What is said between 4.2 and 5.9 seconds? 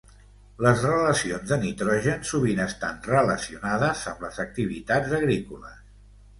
les activitats agrícoles.